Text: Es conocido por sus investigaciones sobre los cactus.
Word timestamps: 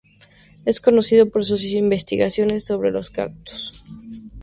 Es 0.65 0.81
conocido 0.81 1.29
por 1.29 1.45
sus 1.45 1.63
investigaciones 1.63 2.65
sobre 2.65 2.89
los 2.89 3.11
cactus. 3.11 3.85